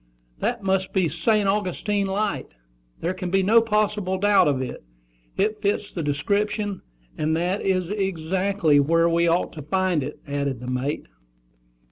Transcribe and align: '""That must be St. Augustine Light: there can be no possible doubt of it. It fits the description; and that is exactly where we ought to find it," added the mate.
'""That 0.39 0.63
must 0.63 0.93
be 0.93 1.07
St. 1.07 1.47
Augustine 1.47 2.07
Light: 2.07 2.47
there 3.01 3.13
can 3.13 3.29
be 3.29 3.43
no 3.43 3.61
possible 3.61 4.17
doubt 4.17 4.47
of 4.47 4.59
it. 4.59 4.83
It 5.37 5.61
fits 5.61 5.91
the 5.91 6.01
description; 6.01 6.81
and 7.19 7.35
that 7.37 7.61
is 7.61 7.91
exactly 7.91 8.79
where 8.79 9.07
we 9.07 9.27
ought 9.27 9.53
to 9.53 9.61
find 9.61 10.01
it," 10.01 10.19
added 10.27 10.59
the 10.59 10.65
mate. 10.65 11.05